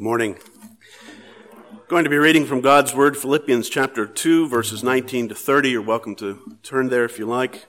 Good 0.00 0.04
morning. 0.04 0.38
Going 1.86 2.04
to 2.04 2.10
be 2.10 2.16
reading 2.16 2.46
from 2.46 2.62
God's 2.62 2.94
Word, 2.94 3.18
Philippians 3.18 3.68
chapter 3.68 4.06
2, 4.06 4.48
verses 4.48 4.82
19 4.82 5.28
to 5.28 5.34
30. 5.34 5.72
You're 5.72 5.82
welcome 5.82 6.14
to 6.14 6.56
turn 6.62 6.88
there 6.88 7.04
if 7.04 7.18
you 7.18 7.26
like. 7.26 7.66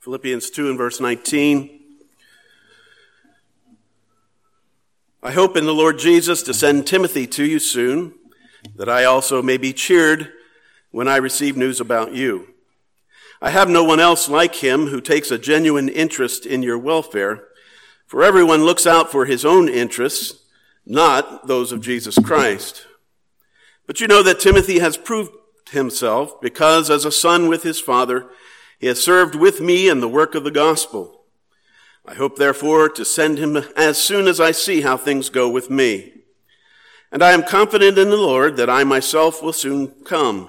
Philippians 0.00 0.50
2 0.50 0.68
and 0.68 0.76
verse 0.76 1.00
19. 1.00 1.80
I 5.22 5.32
hope 5.32 5.56
in 5.56 5.64
the 5.64 5.72
Lord 5.72 5.98
Jesus 5.98 6.42
to 6.42 6.52
send 6.52 6.86
Timothy 6.86 7.26
to 7.28 7.46
you 7.46 7.58
soon, 7.58 8.12
that 8.76 8.90
I 8.90 9.04
also 9.04 9.40
may 9.40 9.56
be 9.56 9.72
cheered 9.72 10.34
when 10.90 11.08
I 11.08 11.16
receive 11.16 11.56
news 11.56 11.80
about 11.80 12.12
you. 12.12 12.53
I 13.44 13.50
have 13.50 13.68
no 13.68 13.84
one 13.84 14.00
else 14.00 14.26
like 14.26 14.54
him 14.54 14.86
who 14.86 15.02
takes 15.02 15.30
a 15.30 15.36
genuine 15.36 15.90
interest 15.90 16.46
in 16.46 16.62
your 16.62 16.78
welfare, 16.78 17.44
for 18.06 18.24
everyone 18.24 18.64
looks 18.64 18.86
out 18.86 19.12
for 19.12 19.26
his 19.26 19.44
own 19.44 19.68
interests, 19.68 20.46
not 20.86 21.46
those 21.46 21.70
of 21.70 21.82
Jesus 21.82 22.18
Christ. 22.18 22.86
But 23.86 24.00
you 24.00 24.06
know 24.06 24.22
that 24.22 24.40
Timothy 24.40 24.78
has 24.78 24.96
proved 24.96 25.32
himself 25.72 26.40
because 26.40 26.88
as 26.88 27.04
a 27.04 27.12
son 27.12 27.48
with 27.48 27.64
his 27.64 27.78
father, 27.78 28.30
he 28.78 28.86
has 28.86 29.04
served 29.04 29.34
with 29.34 29.60
me 29.60 29.90
in 29.90 30.00
the 30.00 30.08
work 30.08 30.34
of 30.34 30.44
the 30.44 30.50
gospel. 30.50 31.26
I 32.06 32.14
hope 32.14 32.38
therefore 32.38 32.88
to 32.88 33.04
send 33.04 33.36
him 33.36 33.58
as 33.76 33.98
soon 33.98 34.26
as 34.26 34.40
I 34.40 34.52
see 34.52 34.80
how 34.80 34.96
things 34.96 35.28
go 35.28 35.50
with 35.50 35.68
me. 35.68 36.14
And 37.12 37.22
I 37.22 37.32
am 37.32 37.42
confident 37.42 37.98
in 37.98 38.08
the 38.08 38.16
Lord 38.16 38.56
that 38.56 38.70
I 38.70 38.84
myself 38.84 39.42
will 39.42 39.52
soon 39.52 39.88
come. 40.06 40.48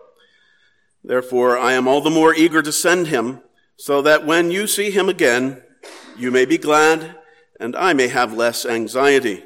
Therefore, 1.03 1.57
I 1.57 1.73
am 1.73 1.87
all 1.87 2.01
the 2.01 2.09
more 2.09 2.33
eager 2.33 2.61
to 2.61 2.71
send 2.71 3.07
him, 3.07 3.41
so 3.75 4.01
that 4.03 4.25
when 4.25 4.51
you 4.51 4.67
see 4.67 4.91
him 4.91 5.09
again, 5.09 5.63
you 6.17 6.29
may 6.29 6.45
be 6.45 6.57
glad, 6.57 7.15
and 7.59 7.75
I 7.75 7.93
may 7.93 8.07
have 8.07 8.33
less 8.33 8.65
anxiety. 8.65 9.43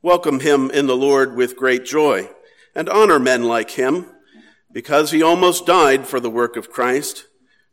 Welcome 0.00 0.40
him 0.40 0.70
in 0.70 0.86
the 0.86 0.96
Lord 0.96 1.36
with 1.36 1.56
great 1.56 1.84
joy, 1.84 2.30
and 2.74 2.88
honor 2.88 3.18
men 3.18 3.42
like 3.42 3.72
him, 3.72 4.06
because 4.72 5.10
he 5.10 5.22
almost 5.22 5.66
died 5.66 6.06
for 6.06 6.20
the 6.20 6.30
work 6.30 6.56
of 6.56 6.70
Christ, 6.70 7.26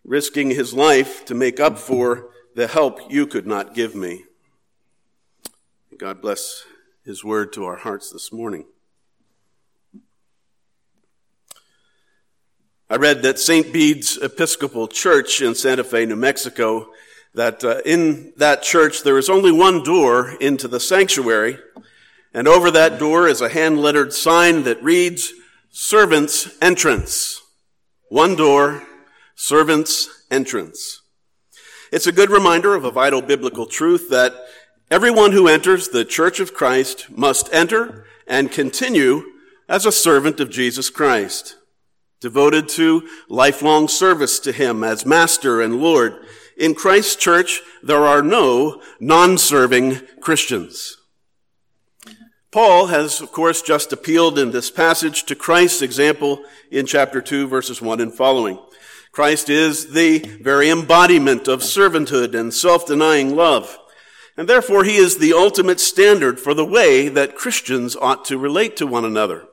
risking 0.04 0.50
his 0.50 0.74
life 0.74 1.24
to 1.26 1.34
make 1.34 1.60
up 1.60 1.78
for 1.78 2.30
the 2.56 2.68
help 2.68 3.00
you 3.10 3.26
could 3.26 3.48
not 3.48 3.74
give 3.74 3.96
me. 3.96 4.26
God 5.98 6.22
bless 6.22 6.66
his 7.06 7.24
word 7.24 7.54
to 7.54 7.66
our 7.66 7.78
hearts 7.78 8.12
this 8.12 8.32
morning. 8.34 8.66
I 12.94 12.98
read 12.98 13.24
that 13.24 13.40
St. 13.40 13.74
Bede's 13.74 14.18
Episcopal 14.22 14.88
Church 14.88 15.42
in 15.42 15.56
Santa 15.56 15.84
Fe, 15.84 16.06
New 16.06 16.16
Mexico, 16.16 16.92
that 17.34 17.64
uh, 17.64 17.80
in 17.84 18.34
that 18.38 18.62
church 18.62 19.02
there 19.02 19.18
is 19.18 19.32
only 19.32 19.52
one 19.52 19.82
door 19.82 20.36
into 20.40 20.68
the 20.68 20.80
sanctuary, 20.80 21.58
and 22.36 22.48
over 22.48 22.70
that 22.70 23.00
door 23.00 23.28
is 23.28 23.42
a 23.42 23.50
hand 23.50 23.80
lettered 23.80 24.14
sign 24.14 24.62
that 24.66 24.84
reads, 24.84 25.34
Servants 25.72 26.56
Entrance. 26.62 27.42
One 28.10 28.36
door, 28.36 28.84
Servants 29.34 30.26
Entrance. 30.30 31.02
It's 31.92 32.06
a 32.06 32.12
good 32.12 32.30
reminder 32.30 32.76
of 32.76 32.86
a 32.86 32.92
vital 32.92 33.24
biblical 33.24 33.66
truth 33.66 34.08
that 34.12 34.36
everyone 34.92 35.32
who 35.32 35.48
enters 35.48 35.90
the 35.90 36.06
Church 36.06 36.40
of 36.40 36.54
Christ 36.54 37.10
must 37.10 37.52
enter 37.52 38.06
and 38.28 38.52
continue 38.52 39.24
as 39.68 39.88
a 39.88 39.92
servant 39.92 40.40
of 40.40 40.52
Jesus 40.52 40.92
Christ 40.92 41.56
devoted 42.24 42.70
to 42.70 43.06
lifelong 43.28 43.90
service 43.90 44.40
to 44.40 44.54
Him 44.54 44.82
as 44.82 45.06
Master 45.06 45.62
and 45.62 45.82
Lord. 45.82 46.26
In 46.58 46.74
Christ's 46.74 47.18
church, 47.18 47.60
there 47.84 48.06
are 48.06 48.24
no 48.24 48.82
non-serving 49.02 50.00
Christians. 50.22 50.96
Paul 52.50 52.88
has, 52.88 53.20
of 53.20 53.34
course, 53.34 53.62
just 53.62 53.92
appealed 53.92 54.40
in 54.40 54.52
this 54.52 54.72
passage 54.72 55.26
to 55.26 55.36
Christ's 55.36 55.82
example 55.82 56.42
in 56.72 56.86
chapter 56.86 57.22
2, 57.22 57.46
verses 57.50 57.82
1 57.82 58.00
and 58.00 58.14
following. 58.14 58.58
Christ 59.12 59.50
is 59.50 59.92
the 59.92 60.20
very 60.20 60.70
embodiment 60.70 61.50
of 61.50 61.60
servanthood 61.60 62.34
and 62.40 62.54
self-denying 62.54 63.36
love. 63.36 63.78
And 64.38 64.48
therefore, 64.48 64.86
he 64.86 64.96
is 64.96 65.18
the 65.18 65.34
ultimate 65.34 65.82
standard 65.82 66.40
for 66.40 66.54
the 66.54 66.66
way 66.66 67.10
that 67.10 67.36
Christians 67.36 67.98
ought 67.98 68.24
to 68.26 68.38
relate 68.38 68.78
to 68.78 68.88
one 68.88 69.04
another. 69.04 69.50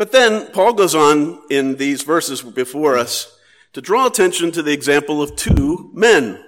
But 0.00 0.12
then 0.12 0.46
Paul 0.52 0.72
goes 0.72 0.94
on 0.94 1.42
in 1.50 1.76
these 1.76 2.04
verses 2.04 2.40
before 2.40 2.96
us 2.96 3.36
to 3.74 3.82
draw 3.82 4.06
attention 4.06 4.50
to 4.52 4.62
the 4.62 4.72
example 4.72 5.20
of 5.20 5.36
two 5.36 5.90
men, 5.92 6.42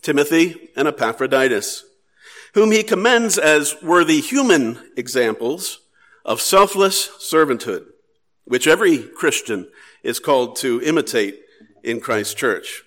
Timothy 0.00 0.70
and 0.74 0.88
Epaphroditus, 0.88 1.84
whom 2.54 2.72
he 2.72 2.82
commends 2.82 3.36
as 3.36 3.76
worthy 3.82 4.22
human 4.22 4.78
examples 4.96 5.80
of 6.24 6.40
selfless 6.40 7.08
servanthood, 7.20 7.84
which 8.46 8.66
every 8.66 9.02
Christian 9.02 9.68
is 10.02 10.18
called 10.18 10.56
to 10.56 10.80
imitate 10.80 11.38
in 11.84 12.00
Christ's 12.00 12.32
church. 12.32 12.82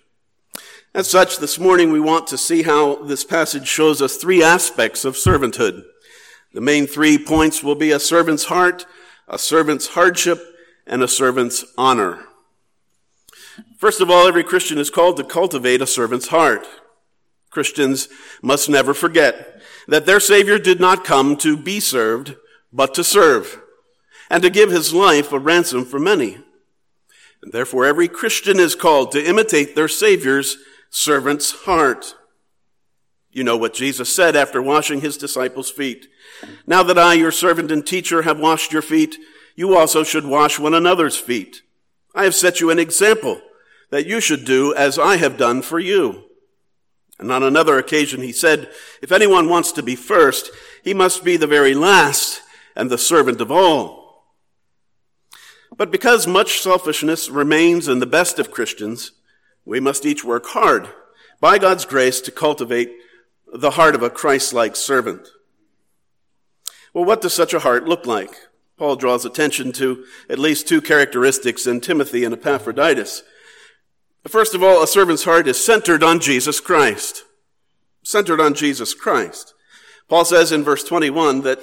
As 0.92 1.08
such, 1.08 1.38
this 1.38 1.60
morning 1.60 1.92
we 1.92 2.00
want 2.00 2.26
to 2.30 2.38
see 2.40 2.64
how 2.64 2.96
this 3.04 3.24
passage 3.24 3.68
shows 3.68 4.02
us 4.02 4.18
three 4.18 4.42
aspects 4.42 5.06
of 5.06 5.14
servanthood. 5.14 5.84
The 6.52 6.62
main 6.62 6.88
three 6.88 7.24
points 7.24 7.62
will 7.62 7.76
be 7.76 7.92
a 7.92 8.00
servant's 8.00 8.46
heart, 8.46 8.88
a 9.30 9.38
servant's 9.38 9.88
hardship, 9.90 10.40
and 10.88 11.04
a 11.04 11.08
servant's 11.08 11.64
honor. 11.78 12.26
First 13.78 14.02
of 14.02 14.10
all, 14.10 14.28
every 14.28 14.44
Christian 14.44 14.78
is 14.78 14.90
called 14.90 15.18
to 15.18 15.24
cultivate 15.24 15.82
a 15.82 15.88
servant's 15.88 16.30
heart. 16.30 16.68
Christians 17.52 18.10
must 18.42 18.70
never 18.70 18.94
forget 18.94 19.62
that 19.88 20.06
their 20.06 20.20
Savior 20.20 20.58
did 20.58 20.80
not 20.80 21.04
come 21.04 21.36
to 21.38 21.56
be 21.56 21.80
served, 21.80 22.36
but 22.74 22.94
to 22.96 23.04
serve, 23.04 23.62
and 24.30 24.42
to 24.44 24.50
give 24.50 24.72
his 24.72 24.94
life 24.94 25.32
a 25.32 25.40
ransom 25.40 25.86
for 25.86 26.00
many. 26.00 26.38
And 27.42 27.54
therefore, 27.54 27.86
every 27.86 28.08
Christian 28.08 28.60
is 28.60 28.76
called 28.76 29.12
to 29.12 29.24
imitate 29.24 29.76
their 29.76 29.88
Savior's 29.88 30.58
servant's 30.90 31.52
heart. 31.52 32.16
You 33.40 33.46
know 33.46 33.56
what 33.56 33.74
Jesus 33.74 34.14
said 34.14 34.36
after 34.36 34.62
washing 34.62 35.00
his 35.00 35.16
disciples' 35.16 35.72
feet. 35.72 36.08
Now 36.68 36.84
that 36.84 37.00
I, 37.00 37.14
your 37.14 37.32
servant 37.32 37.72
and 37.72 37.88
teacher, 37.88 38.24
have 38.24 38.38
washed 38.38 38.74
your 38.74 38.82
feet, 38.82 39.16
you 39.56 39.78
also 39.78 40.04
should 40.04 40.26
wash 40.26 40.60
one 40.60 40.74
another's 40.74 41.16
feet. 41.16 41.62
I 42.14 42.26
have 42.26 42.36
set 42.36 42.60
you 42.60 42.70
an 42.70 42.80
example 42.80 43.40
that 43.92 44.06
you 44.06 44.20
should 44.20 44.44
do 44.44 44.76
as 44.76 45.00
I 45.00 45.16
have 45.16 45.38
done 45.38 45.62
for 45.62 45.80
you. 45.80 46.26
And 47.18 47.32
on 47.32 47.42
another 47.42 47.78
occasion 47.78 48.22
he 48.22 48.34
said, 48.34 48.70
if 49.02 49.10
anyone 49.10 49.48
wants 49.48 49.72
to 49.72 49.84
be 49.84 49.96
first, 49.96 50.52
he 50.84 50.94
must 50.94 51.24
be 51.24 51.38
the 51.38 51.48
very 51.48 51.74
last 51.74 52.42
and 52.76 52.90
the 52.90 52.98
servant 52.98 53.40
of 53.40 53.50
all. 53.50 54.26
But 55.78 55.92
because 55.92 56.28
much 56.28 56.60
selfishness 56.60 57.30
remains 57.30 57.88
in 57.88 58.00
the 58.00 58.06
best 58.06 58.38
of 58.38 58.52
Christians, 58.52 59.14
we 59.64 59.80
must 59.80 60.06
each 60.06 60.26
work 60.26 60.48
hard 60.48 60.90
by 61.40 61.58
God's 61.58 61.86
grace 61.86 62.20
to 62.20 62.32
cultivate 62.32 62.92
the 63.54 63.72
heart 63.72 63.96
of 63.96 64.04
a 64.04 64.10
Christ-like 64.10 64.76
servant. 64.76 65.28
Well, 66.94 67.06
what 67.06 67.22
does 67.22 67.34
such 67.34 67.54
a 67.54 67.60
heart 67.60 67.86
look 67.86 68.06
like? 68.06 68.32
Paul 68.78 68.96
draws 68.96 69.26
attention 69.26 69.72
to 69.74 70.06
at 70.30 70.40
least 70.40 70.68
two 70.68 70.82
characteristics 70.82 71.68
in 71.68 71.82
Timothy 71.82 72.24
and 72.24 72.34
Epaphroditus. 72.34 73.24
First 74.28 74.56
of 74.56 74.64
all, 74.64 74.82
a 74.82 74.88
servant's 74.88 75.26
heart 75.26 75.48
is 75.48 75.64
centered 75.64 76.04
on 76.04 76.20
Jesus 76.20 76.60
Christ. 76.60 77.24
Centered 78.04 78.40
on 78.40 78.54
Jesus 78.54 78.94
Christ. 78.94 79.54
Paul 80.08 80.26
says 80.26 80.52
in 80.52 80.64
verse 80.64 80.84
21 80.84 81.42
that 81.42 81.60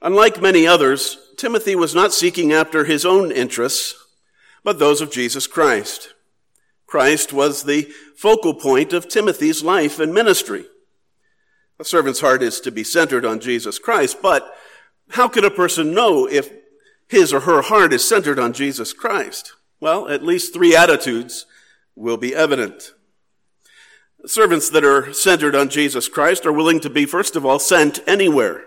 unlike 0.00 0.40
many 0.40 0.66
others, 0.66 1.18
Timothy 1.36 1.74
was 1.74 1.94
not 1.94 2.12
seeking 2.12 2.52
after 2.52 2.84
his 2.84 3.04
own 3.04 3.32
interests, 3.32 3.94
but 4.62 4.78
those 4.78 5.00
of 5.00 5.10
Jesus 5.10 5.46
Christ. 5.46 6.14
Christ 6.86 7.32
was 7.32 7.64
the 7.64 7.90
focal 8.16 8.54
point 8.54 8.92
of 8.92 9.08
Timothy's 9.08 9.64
life 9.64 9.98
and 9.98 10.14
ministry. 10.14 10.66
A 11.84 11.86
servant's 11.86 12.20
heart 12.20 12.42
is 12.42 12.60
to 12.60 12.72
be 12.72 12.82
centered 12.82 13.26
on 13.26 13.40
Jesus 13.40 13.78
Christ, 13.78 14.22
but 14.22 14.56
how 15.10 15.28
can 15.28 15.44
a 15.44 15.50
person 15.50 15.92
know 15.92 16.26
if 16.26 16.50
his 17.08 17.30
or 17.30 17.40
her 17.40 17.60
heart 17.60 17.92
is 17.92 18.08
centered 18.08 18.38
on 18.38 18.54
Jesus 18.54 18.94
Christ? 18.94 19.52
Well, 19.80 20.08
at 20.08 20.24
least 20.24 20.54
three 20.54 20.74
attitudes 20.74 21.44
will 21.94 22.16
be 22.16 22.34
evident. 22.34 22.94
Servants 24.24 24.70
that 24.70 24.82
are 24.82 25.12
centered 25.12 25.54
on 25.54 25.68
Jesus 25.68 26.08
Christ 26.08 26.46
are 26.46 26.54
willing 26.54 26.80
to 26.80 26.88
be, 26.88 27.04
first 27.04 27.36
of 27.36 27.44
all, 27.44 27.58
sent 27.58 28.00
anywhere. 28.06 28.64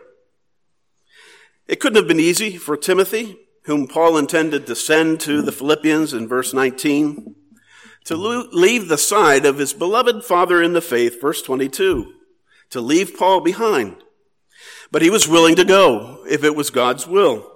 It 1.67 1.79
couldn't 1.79 1.97
have 1.97 2.07
been 2.07 2.19
easy 2.19 2.55
for 2.55 2.77
Timothy, 2.77 3.39
whom 3.63 3.87
Paul 3.87 4.17
intended 4.17 4.67
to 4.67 4.75
send 4.75 5.19
to 5.21 5.41
the 5.41 5.51
Philippians 5.51 6.13
in 6.13 6.27
verse 6.27 6.53
19, 6.53 7.33
to 8.05 8.15
leave 8.15 8.87
the 8.87 8.97
side 8.99 9.43
of 9.43 9.57
his 9.57 9.73
beloved 9.73 10.23
father 10.23 10.61
in 10.61 10.73
the 10.73 10.81
faith, 10.81 11.19
verse 11.19 11.41
22, 11.41 12.13
to 12.71 12.81
leave 12.81 13.17
Paul 13.17 13.41
behind. 13.41 13.97
But 14.91 15.01
he 15.01 15.09
was 15.09 15.27
willing 15.27 15.55
to 15.55 15.65
go 15.65 16.23
if 16.29 16.43
it 16.43 16.55
was 16.55 16.69
God's 16.69 17.07
will. 17.07 17.51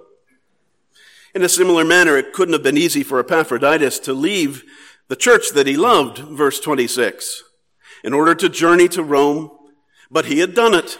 In 1.34 1.44
a 1.44 1.50
similar 1.50 1.86
manner, 1.86 2.18
it 2.18 2.34
couldn't 2.34 2.54
have 2.54 2.64
been 2.64 2.78
easy 2.78 3.04
for 3.04 3.20
Epaphroditus 3.20 4.00
to 4.00 4.14
leave 4.14 4.64
the 5.08 5.16
church 5.16 5.52
that 5.54 5.68
he 5.68 5.78
loved, 5.78 6.18
verse 6.18 6.60
26 6.60 7.44
in 8.04 8.14
order 8.14 8.36
to 8.36 8.50
journey 8.50 8.88
to 8.90 9.04
Rome, 9.04 9.52
but 10.10 10.26
he 10.26 10.40
had 10.40 10.54
done 10.54 10.74
it. 10.74 11.00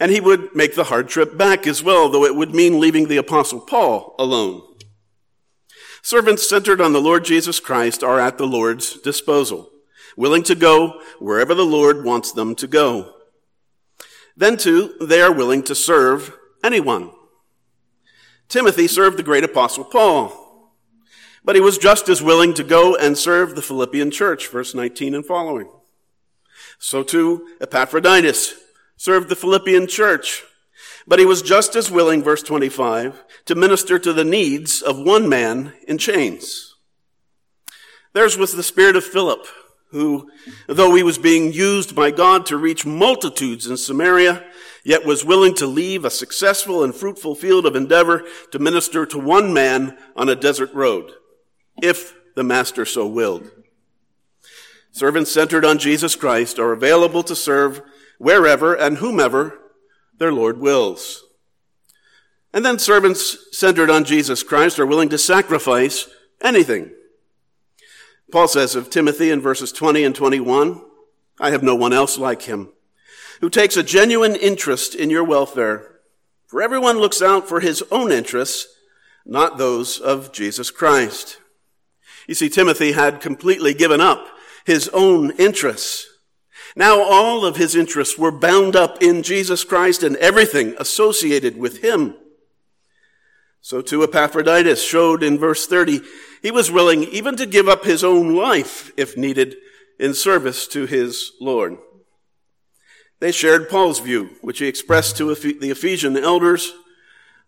And 0.00 0.12
he 0.12 0.20
would 0.20 0.54
make 0.54 0.74
the 0.74 0.84
hard 0.84 1.08
trip 1.08 1.36
back 1.36 1.66
as 1.66 1.82
well, 1.82 2.08
though 2.08 2.24
it 2.24 2.36
would 2.36 2.54
mean 2.54 2.80
leaving 2.80 3.08
the 3.08 3.16
apostle 3.16 3.60
Paul 3.60 4.14
alone. 4.18 4.62
Servants 6.02 6.48
centered 6.48 6.80
on 6.80 6.92
the 6.92 7.00
Lord 7.00 7.24
Jesus 7.24 7.58
Christ 7.58 8.04
are 8.04 8.20
at 8.20 8.38
the 8.38 8.46
Lord's 8.46 9.00
disposal, 9.00 9.70
willing 10.16 10.44
to 10.44 10.54
go 10.54 11.00
wherever 11.18 11.54
the 11.54 11.66
Lord 11.66 12.04
wants 12.04 12.32
them 12.32 12.54
to 12.56 12.66
go. 12.68 13.14
Then 14.38 14.56
too, 14.56 14.94
they 15.00 15.20
are 15.20 15.32
willing 15.32 15.64
to 15.64 15.74
serve 15.74 16.32
anyone. 16.62 17.10
Timothy 18.48 18.86
served 18.86 19.18
the 19.18 19.24
great 19.24 19.42
apostle 19.42 19.84
Paul, 19.84 20.72
but 21.44 21.56
he 21.56 21.60
was 21.60 21.76
just 21.76 22.08
as 22.08 22.22
willing 22.22 22.54
to 22.54 22.62
go 22.62 22.94
and 22.94 23.18
serve 23.18 23.56
the 23.56 23.62
Philippian 23.62 24.12
church, 24.12 24.46
verse 24.46 24.76
19 24.76 25.16
and 25.16 25.26
following. 25.26 25.68
So 26.78 27.02
too, 27.02 27.48
Epaphroditus 27.60 28.54
served 28.96 29.28
the 29.28 29.36
Philippian 29.36 29.88
church. 29.88 30.44
But 31.04 31.18
he 31.18 31.24
was 31.24 31.42
just 31.42 31.74
as 31.74 31.90
willing, 31.90 32.22
verse 32.22 32.42
25, 32.42 33.24
to 33.46 33.54
minister 33.56 33.98
to 33.98 34.12
the 34.12 34.24
needs 34.24 34.82
of 34.82 35.00
one 35.00 35.28
man 35.28 35.72
in 35.88 35.98
chains. 35.98 36.76
Theirs 38.12 38.36
was 38.36 38.52
the 38.52 38.62
spirit 38.62 38.94
of 38.94 39.04
Philip, 39.04 39.46
who, 39.90 40.30
though 40.66 40.94
he 40.94 41.02
was 41.02 41.18
being 41.18 41.52
used 41.52 41.94
by 41.94 42.10
God 42.10 42.46
to 42.46 42.56
reach 42.56 42.84
multitudes 42.84 43.66
in 43.66 43.76
Samaria, 43.76 44.44
yet 44.84 45.04
was 45.04 45.24
willing 45.24 45.54
to 45.54 45.66
leave 45.66 46.04
a 46.04 46.10
successful 46.10 46.84
and 46.84 46.94
fruitful 46.94 47.34
field 47.34 47.66
of 47.66 47.76
endeavor 47.76 48.24
to 48.52 48.58
minister 48.58 49.06
to 49.06 49.18
one 49.18 49.52
man 49.52 49.96
on 50.14 50.28
a 50.28 50.36
desert 50.36 50.72
road, 50.74 51.12
if 51.82 52.14
the 52.34 52.44
master 52.44 52.84
so 52.84 53.06
willed. 53.06 53.50
Servants 54.92 55.32
centered 55.32 55.64
on 55.64 55.78
Jesus 55.78 56.16
Christ 56.16 56.58
are 56.58 56.72
available 56.72 57.22
to 57.22 57.36
serve 57.36 57.82
wherever 58.18 58.74
and 58.74 58.98
whomever 58.98 59.58
their 60.18 60.32
Lord 60.32 60.58
wills. 60.58 61.24
And 62.52 62.64
then 62.64 62.78
servants 62.78 63.36
centered 63.52 63.90
on 63.90 64.04
Jesus 64.04 64.42
Christ 64.42 64.78
are 64.78 64.86
willing 64.86 65.10
to 65.10 65.18
sacrifice 65.18 66.08
anything. 66.42 66.90
Paul 68.30 68.48
says 68.48 68.74
of 68.74 68.90
Timothy 68.90 69.30
in 69.30 69.40
verses 69.40 69.72
20 69.72 70.04
and 70.04 70.14
21, 70.14 70.82
I 71.40 71.50
have 71.50 71.62
no 71.62 71.74
one 71.74 71.92
else 71.92 72.18
like 72.18 72.42
him 72.42 72.70
who 73.40 73.48
takes 73.48 73.76
a 73.76 73.82
genuine 73.82 74.34
interest 74.34 74.94
in 74.94 75.10
your 75.10 75.24
welfare. 75.24 76.00
For 76.46 76.62
everyone 76.62 76.98
looks 76.98 77.22
out 77.22 77.48
for 77.48 77.60
his 77.60 77.82
own 77.90 78.10
interests, 78.10 78.66
not 79.24 79.58
those 79.58 79.98
of 79.98 80.32
Jesus 80.32 80.70
Christ. 80.70 81.38
You 82.26 82.34
see, 82.34 82.48
Timothy 82.48 82.92
had 82.92 83.20
completely 83.20 83.74
given 83.74 84.00
up 84.00 84.26
his 84.64 84.88
own 84.88 85.30
interests. 85.32 86.06
Now 86.76 87.00
all 87.00 87.44
of 87.44 87.56
his 87.56 87.74
interests 87.74 88.18
were 88.18 88.32
bound 88.32 88.76
up 88.76 89.02
in 89.02 89.22
Jesus 89.22 89.64
Christ 89.64 90.02
and 90.02 90.16
everything 90.16 90.74
associated 90.78 91.56
with 91.56 91.82
him. 91.82 92.14
So 93.60 93.80
too 93.80 94.02
Epaphroditus 94.02 94.82
showed 94.82 95.22
in 95.22 95.38
verse 95.38 95.66
30, 95.66 96.00
he 96.42 96.50
was 96.50 96.70
willing 96.70 97.04
even 97.04 97.36
to 97.36 97.46
give 97.46 97.68
up 97.68 97.84
his 97.84 98.04
own 98.04 98.34
life 98.34 98.90
if 98.96 99.16
needed 99.16 99.56
in 99.98 100.14
service 100.14 100.66
to 100.68 100.86
his 100.86 101.32
Lord. 101.40 101.78
They 103.20 103.32
shared 103.32 103.68
Paul's 103.68 103.98
view, 103.98 104.36
which 104.42 104.60
he 104.60 104.68
expressed 104.68 105.16
to 105.16 105.34
the 105.34 105.70
Ephesian 105.70 106.16
elders. 106.16 106.72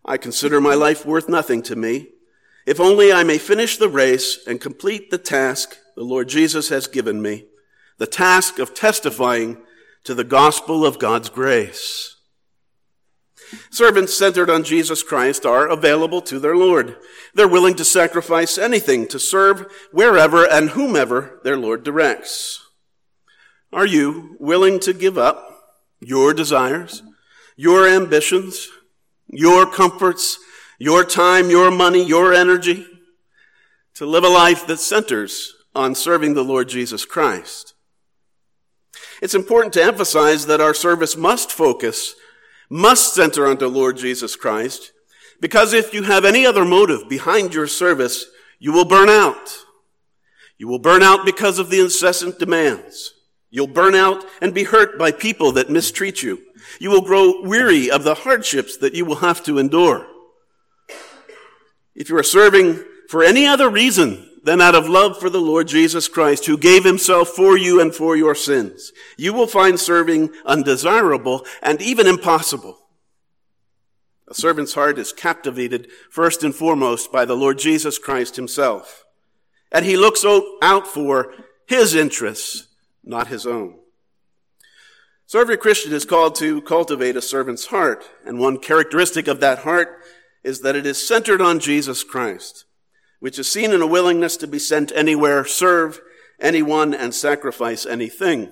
I 0.03 0.17
consider 0.17 0.59
my 0.59 0.73
life 0.73 1.05
worth 1.05 1.29
nothing 1.29 1.61
to 1.63 1.75
me, 1.75 2.09
if 2.65 2.79
only 2.79 3.13
I 3.13 3.23
may 3.23 3.37
finish 3.37 3.77
the 3.77 3.89
race 3.89 4.39
and 4.45 4.59
complete 4.59 5.11
the 5.11 5.17
task 5.17 5.77
the 5.95 6.03
Lord 6.03 6.27
Jesus 6.27 6.69
has 6.69 6.87
given 6.87 7.21
me 7.21 7.45
the 8.01 8.07
task 8.07 8.57
of 8.57 8.73
testifying 8.73 9.61
to 10.03 10.15
the 10.15 10.23
gospel 10.23 10.83
of 10.83 10.97
God's 10.97 11.29
grace. 11.29 12.15
Servants 13.69 14.17
centered 14.17 14.49
on 14.49 14.63
Jesus 14.63 15.03
Christ 15.03 15.45
are 15.45 15.67
available 15.67 16.21
to 16.23 16.39
their 16.39 16.55
Lord. 16.55 16.97
They're 17.33 17.47
willing 17.47 17.75
to 17.75 17.85
sacrifice 17.85 18.57
anything 18.57 19.07
to 19.07 19.19
serve 19.19 19.71
wherever 19.91 20.45
and 20.45 20.71
whomever 20.71 21.39
their 21.43 21.57
Lord 21.57 21.83
directs. 21.83 22.65
Are 23.73 23.85
you 23.85 24.35
willing 24.39 24.79
to 24.81 24.93
give 24.93 25.17
up 25.17 25.47
your 25.99 26.33
desires, 26.33 27.03
your 27.55 27.87
ambitions, 27.87 28.69
your 29.27 29.65
comforts, 29.65 30.37
your 30.79 31.03
time, 31.03 31.49
your 31.49 31.71
money, 31.71 32.03
your 32.03 32.33
energy 32.33 32.85
to 33.93 34.05
live 34.05 34.23
a 34.23 34.29
life 34.29 34.65
that 34.67 34.77
centers 34.77 35.53
on 35.75 35.95
serving 35.95 36.33
the 36.33 36.43
Lord 36.43 36.67
Jesus 36.67 37.05
Christ. 37.05 37.73
It's 39.21 39.35
important 39.35 39.73
to 39.73 39.83
emphasize 39.83 40.47
that 40.47 40.59
our 40.59 40.73
service 40.73 41.15
must 41.15 41.51
focus, 41.51 42.15
must 42.71 43.13
center 43.13 43.45
on 43.45 43.57
the 43.57 43.67
Lord 43.67 43.97
Jesus 43.97 44.37
Christ, 44.37 44.93
because 45.41 45.73
if 45.73 45.93
you 45.93 46.03
have 46.03 46.23
any 46.23 46.45
other 46.45 46.63
motive 46.63 47.09
behind 47.09 47.53
your 47.53 47.67
service, 47.67 48.25
you 48.59 48.71
will 48.71 48.85
burn 48.85 49.09
out. 49.09 49.49
You 50.57 50.69
will 50.69 50.79
burn 50.79 51.03
out 51.03 51.25
because 51.25 51.59
of 51.59 51.69
the 51.69 51.81
incessant 51.81 52.39
demands. 52.39 53.13
You'll 53.49 53.67
burn 53.67 53.93
out 53.93 54.23
and 54.41 54.53
be 54.53 54.63
hurt 54.63 54.97
by 54.97 55.11
people 55.11 55.51
that 55.51 55.69
mistreat 55.69 56.23
you. 56.23 56.41
You 56.79 56.91
will 56.91 57.01
grow 57.01 57.41
weary 57.41 57.91
of 57.91 58.05
the 58.05 58.15
hardships 58.15 58.77
that 58.77 58.95
you 58.95 59.03
will 59.03 59.17
have 59.17 59.43
to 59.43 59.59
endure. 59.59 60.07
If 61.93 62.09
you 62.09 62.17
are 62.17 62.23
serving 62.23 62.81
for 63.09 63.21
any 63.21 63.45
other 63.45 63.69
reason 63.69 64.29
than 64.43 64.61
out 64.61 64.75
of 64.75 64.89
love 64.89 65.19
for 65.19 65.29
the 65.29 65.41
Lord 65.41 65.67
Jesus 65.67 66.07
Christ, 66.07 66.45
who 66.45 66.57
gave 66.57 66.83
himself 66.83 67.29
for 67.29 67.57
you 67.57 67.79
and 67.79 67.93
for 67.93 68.15
your 68.15 68.35
sins. 68.35 68.91
You 69.17 69.33
will 69.33 69.47
find 69.47 69.79
serving 69.79 70.31
undesirable 70.45 71.45
and 71.61 71.81
even 71.81 72.07
impossible. 72.07 72.77
A 74.27 74.33
servant's 74.33 74.73
heart 74.73 74.97
is 74.97 75.13
captivated 75.13 75.89
first 76.09 76.43
and 76.43 76.55
foremost 76.55 77.11
by 77.11 77.25
the 77.25 77.35
Lord 77.35 77.59
Jesus 77.59 77.97
Christ 77.97 78.35
himself. 78.35 79.03
And 79.71 79.85
he 79.85 79.97
looks 79.97 80.25
out 80.61 80.87
for 80.87 81.33
his 81.67 81.93
interests, 81.93 82.67
not 83.03 83.27
his 83.27 83.45
own. 83.45 83.77
So 85.25 85.39
every 85.39 85.57
Christian 85.57 85.93
is 85.93 86.03
called 86.03 86.35
to 86.35 86.61
cultivate 86.61 87.15
a 87.15 87.21
servant's 87.21 87.67
heart. 87.67 88.03
And 88.25 88.39
one 88.39 88.57
characteristic 88.57 89.27
of 89.27 89.39
that 89.39 89.59
heart 89.59 89.99
is 90.43 90.61
that 90.61 90.75
it 90.75 90.85
is 90.85 91.07
centered 91.07 91.41
on 91.41 91.59
Jesus 91.59 92.03
Christ 92.03 92.65
which 93.21 93.37
is 93.37 93.49
seen 93.49 93.71
in 93.71 93.83
a 93.83 93.87
willingness 93.87 94.35
to 94.35 94.47
be 94.47 94.57
sent 94.57 94.91
anywhere, 94.95 95.45
serve 95.45 96.01
anyone, 96.39 96.91
and 96.91 97.13
sacrifice 97.13 97.85
anything. 97.85 98.51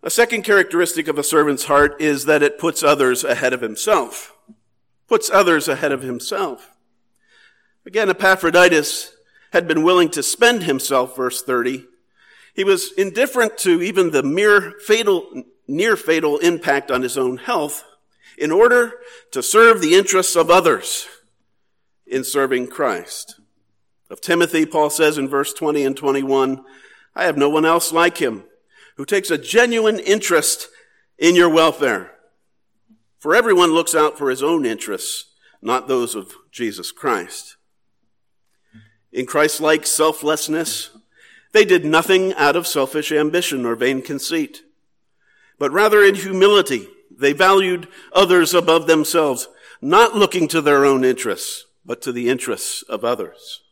A 0.00 0.10
second 0.10 0.42
characteristic 0.42 1.08
of 1.08 1.18
a 1.18 1.24
servant's 1.24 1.64
heart 1.64 2.00
is 2.00 2.24
that 2.26 2.42
it 2.42 2.56
puts 2.56 2.84
others 2.84 3.24
ahead 3.24 3.52
of 3.52 3.62
himself. 3.62 4.32
Puts 5.08 5.28
others 5.28 5.66
ahead 5.66 5.90
of 5.90 6.02
himself. 6.02 6.70
Again, 7.84 8.08
Epaphroditus 8.08 9.16
had 9.52 9.66
been 9.66 9.82
willing 9.82 10.08
to 10.10 10.22
spend 10.22 10.62
himself, 10.62 11.16
verse 11.16 11.42
30. 11.42 11.86
He 12.54 12.62
was 12.62 12.92
indifferent 12.92 13.58
to 13.58 13.82
even 13.82 14.12
the 14.12 14.22
mere 14.22 14.74
fatal, 14.86 15.42
near 15.66 15.96
fatal 15.96 16.38
impact 16.38 16.92
on 16.92 17.02
his 17.02 17.18
own 17.18 17.38
health 17.38 17.82
in 18.38 18.52
order 18.52 18.92
to 19.32 19.42
serve 19.42 19.80
the 19.80 19.96
interests 19.96 20.36
of 20.36 20.48
others 20.48 21.08
in 22.14 22.24
serving 22.24 22.68
Christ. 22.68 23.40
Of 24.08 24.20
Timothy, 24.20 24.64
Paul 24.64 24.90
says 24.90 25.18
in 25.18 25.28
verse 25.28 25.52
20 25.52 25.84
and 25.84 25.96
21, 25.96 26.64
I 27.16 27.24
have 27.24 27.36
no 27.36 27.48
one 27.48 27.64
else 27.64 27.92
like 27.92 28.18
him 28.18 28.44
who 28.96 29.04
takes 29.04 29.30
a 29.30 29.38
genuine 29.38 29.98
interest 29.98 30.68
in 31.18 31.34
your 31.34 31.48
welfare. 31.48 32.12
For 33.18 33.34
everyone 33.34 33.72
looks 33.72 33.94
out 33.94 34.16
for 34.16 34.30
his 34.30 34.42
own 34.42 34.64
interests, 34.64 35.32
not 35.60 35.88
those 35.88 36.14
of 36.14 36.34
Jesus 36.52 36.92
Christ. 36.92 37.56
In 39.12 39.26
Christ-like 39.26 39.86
selflessness, 39.86 40.90
they 41.52 41.64
did 41.64 41.84
nothing 41.84 42.34
out 42.34 42.54
of 42.54 42.66
selfish 42.66 43.10
ambition 43.10 43.64
or 43.64 43.74
vain 43.74 44.02
conceit, 44.02 44.62
but 45.58 45.72
rather 45.72 46.04
in 46.04 46.16
humility, 46.16 46.86
they 47.10 47.32
valued 47.32 47.88
others 48.12 48.54
above 48.54 48.86
themselves, 48.86 49.48
not 49.80 50.14
looking 50.14 50.48
to 50.48 50.60
their 50.60 50.84
own 50.84 51.04
interests, 51.04 51.63
but 51.84 52.02
to 52.02 52.12
the 52.12 52.28
interests 52.28 52.82
of 52.82 53.04
others. 53.04 53.62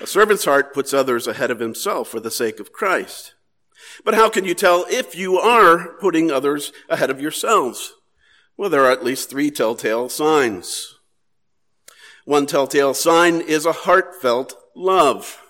A 0.00 0.06
servant's 0.06 0.44
heart 0.44 0.74
puts 0.74 0.92
others 0.92 1.26
ahead 1.26 1.50
of 1.50 1.60
himself 1.60 2.08
for 2.08 2.20
the 2.20 2.30
sake 2.30 2.58
of 2.58 2.72
Christ. 2.72 3.34
But 4.04 4.14
how 4.14 4.28
can 4.28 4.44
you 4.44 4.54
tell 4.54 4.86
if 4.88 5.14
you 5.14 5.38
are 5.38 5.94
putting 6.00 6.30
others 6.30 6.72
ahead 6.88 7.10
of 7.10 7.20
yourselves? 7.20 7.94
Well, 8.56 8.70
there 8.70 8.84
are 8.84 8.92
at 8.92 9.04
least 9.04 9.30
three 9.30 9.50
telltale 9.50 10.08
signs. 10.08 10.98
One 12.24 12.46
telltale 12.46 12.94
sign 12.94 13.40
is 13.40 13.66
a 13.66 13.72
heartfelt 13.72 14.54
love. 14.74 15.40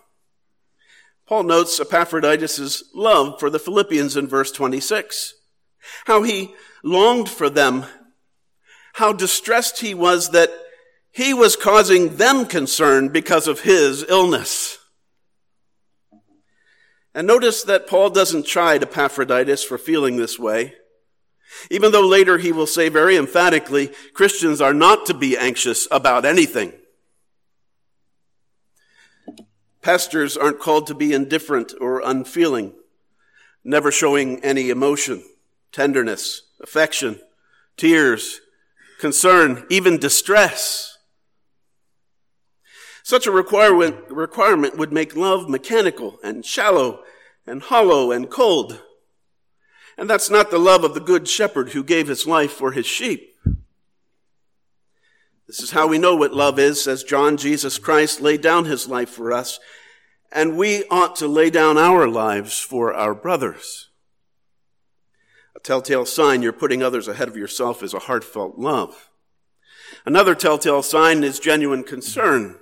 Paul 1.27 1.45
notes 1.45 1.81
Epaphroditus' 1.81 2.85
love 2.95 3.39
for 3.39 3.49
the 3.49 3.59
Philippians 3.59 4.17
in 4.17 4.27
verse 4.27 4.51
26. 4.53 5.35
How 6.07 6.23
he 6.23 6.55
longed 6.83 7.29
for 7.29 7.49
them. 7.49 7.87
How 8.95 9.13
distressed 9.13 9.81
he 9.81 9.95
was 9.95 10.31
that 10.31 10.51
he 11.15 11.33
was 11.33 11.55
causing 11.55 12.17
them 12.17 12.45
concern 12.45 13.09
because 13.09 13.47
of 13.47 13.61
his 13.61 14.05
illness. 14.09 14.79
And 17.15 17.25
notice 17.25 17.63
that 17.63 17.87
Paul 17.87 18.11
doesn't 18.11 18.47
chide 18.47 18.83
Epaphroditus 18.83 19.63
for 19.63 19.79
feeling 19.79 20.17
this 20.17 20.41
way. 20.41 20.75
Even 21.71 21.93
though 21.93 22.05
later 22.05 22.39
he 22.39 22.51
will 22.51 22.67
say 22.67 22.89
very 22.89 23.17
emphatically, 23.17 23.93
Christians 24.13 24.61
are 24.61 24.75
not 24.75 25.07
to 25.07 25.15
be 25.15 25.39
anxious 25.39 25.87
about 25.93 26.25
anything. 26.25 26.73
Pastors 29.81 30.37
aren't 30.37 30.59
called 30.59 30.89
to 30.89 30.95
be 30.95 31.13
indifferent 31.13 31.75
or 31.81 32.03
unfeeling, 32.05 32.73
never 33.63 33.93
showing 33.93 34.43
any 34.43 34.69
emotion, 34.69 35.23
tenderness, 35.71 36.43
affection, 36.61 37.21
tears, 37.77 38.41
concern, 38.99 39.65
even 39.71 39.97
distress. 39.99 40.94
Such 43.05 43.27
a 43.27 43.31
requirement, 43.31 43.97
requirement 44.09 44.79
would 44.79 44.91
make 44.91 45.15
love 45.15 45.47
mechanical 45.47 46.19
and 46.25 46.43
shallow 46.43 47.05
and 47.47 47.61
hollow 47.61 48.11
and 48.11 48.31
cold. 48.31 48.81
And 49.99 50.09
that's 50.09 50.31
not 50.31 50.51
the 50.51 50.59
love 50.59 50.85
of 50.85 50.95
the 50.95 51.01
good 51.01 51.29
shepherd 51.29 51.73
who 51.73 51.85
gave 51.85 52.09
his 52.09 52.27
life 52.27 52.53
for 52.53 52.73
his 52.73 52.87
sheep. 52.87 53.37
This 55.47 55.61
is 55.61 55.73
how 55.73 55.87
we 55.87 55.99
know 55.99 56.17
what 56.17 56.33
love 56.33 56.59
is, 56.59 56.87
as 56.87 57.05
John 57.05 57.37
Jesus 57.37 57.77
Christ 57.77 58.23
laid 58.23 58.41
down 58.41 58.65
his 58.65 58.89
life 58.89 59.11
for 59.11 59.35
us, 59.35 59.61
and 60.33 60.57
we 60.57 60.85
ought 60.85 61.15
to 61.17 61.29
lay 61.29 61.51
down 61.51 61.77
our 61.77 62.09
lives 62.09 62.59
for 62.59 62.95
our 62.95 63.15
brothers. 63.15 63.91
A 65.55 65.61
telltale 65.61 66.07
sign 66.07 66.41
you're 66.41 66.55
putting 66.55 66.83
others 66.83 67.07
ahead 67.07 67.29
of 67.29 67.37
yourself 67.37 67.83
is 67.83 67.93
a 67.93 67.99
heartfelt 67.99 68.57
love. 68.57 69.11
Another 70.07 70.35
telltale 70.35 70.83
sign 70.83 71.23
is 71.23 71.39
genuine 71.39 71.85
concern. 71.85 72.61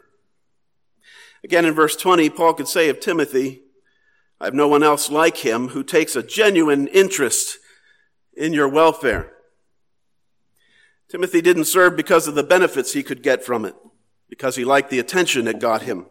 Again, 1.45 1.65
in 1.65 1.75
verse 1.75 1.97
20, 1.97 2.31
Paul 2.31 2.55
could 2.55 2.69
say 2.69 2.89
of 2.89 3.01
Timothy, 3.01 3.63
I 4.41 4.45
have 4.45 4.55
no 4.55 4.69
one 4.69 4.83
else 4.83 5.11
like 5.11 5.39
him 5.39 5.69
who 5.69 5.83
takes 5.83 6.15
a 6.15 6.23
genuine 6.23 6.87
interest 6.89 7.59
in 8.37 8.53
your 8.53 8.69
welfare. 8.69 9.33
Timothy 11.09 11.41
didn't 11.41 11.65
serve 11.67 11.97
because 11.97 12.27
of 12.27 12.35
the 12.35 12.43
benefits 12.43 12.93
he 12.93 13.03
could 13.03 13.23
get 13.23 13.45
from 13.45 13.65
it, 13.65 13.75
because 14.29 14.57
he 14.57 14.65
liked 14.65 14.91
the 14.91 14.99
attention 14.99 15.49
it 15.49 15.61
got 15.61 15.83
him, 15.83 16.07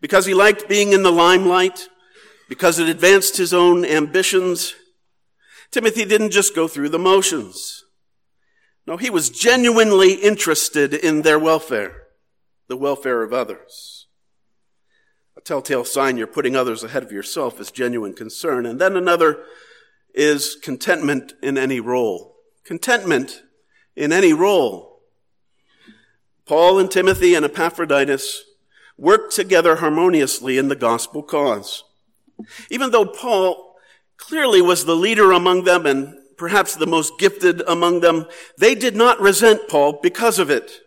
because 0.00 0.26
he 0.26 0.34
liked 0.34 0.68
being 0.68 0.92
in 0.92 1.02
the 1.02 1.12
limelight, 1.12 1.88
because 2.48 2.78
it 2.78 2.88
advanced 2.88 3.36
his 3.36 3.52
own 3.52 3.84
ambitions. 3.84 4.74
Timothy 5.70 6.04
didn't 6.04 6.30
just 6.30 6.54
go 6.54 6.68
through 6.68 6.88
the 6.88 6.98
motions. 6.98 7.84
No, 8.86 8.96
he 8.96 9.10
was 9.10 9.28
genuinely 9.28 10.14
interested 10.14 10.94
in 10.94 11.22
their 11.22 11.38
welfare, 11.38 12.04
the 12.68 12.76
welfare 12.76 13.22
of 13.22 13.32
others 13.32 14.02
telltale 15.40 15.84
sign 15.84 16.16
you're 16.16 16.26
putting 16.26 16.54
others 16.54 16.84
ahead 16.84 17.02
of 17.02 17.12
yourself 17.12 17.60
is 17.60 17.70
genuine 17.70 18.14
concern. 18.14 18.66
And 18.66 18.80
then 18.80 18.96
another 18.96 19.44
is 20.14 20.56
contentment 20.62 21.32
in 21.42 21.56
any 21.56 21.80
role. 21.80 22.36
Contentment 22.64 23.42
in 23.96 24.12
any 24.12 24.32
role. 24.32 25.00
Paul 26.46 26.78
and 26.78 26.90
Timothy 26.90 27.34
and 27.34 27.44
Epaphroditus 27.44 28.44
worked 28.98 29.34
together 29.34 29.76
harmoniously 29.76 30.58
in 30.58 30.68
the 30.68 30.76
gospel 30.76 31.22
cause. 31.22 31.84
Even 32.70 32.90
though 32.90 33.06
Paul 33.06 33.76
clearly 34.16 34.60
was 34.60 34.84
the 34.84 34.96
leader 34.96 35.32
among 35.32 35.64
them 35.64 35.86
and 35.86 36.14
perhaps 36.36 36.74
the 36.74 36.86
most 36.86 37.18
gifted 37.18 37.62
among 37.66 38.00
them, 38.00 38.26
they 38.58 38.74
did 38.74 38.96
not 38.96 39.20
resent 39.20 39.68
Paul 39.68 39.98
because 40.02 40.38
of 40.38 40.50
it. 40.50 40.80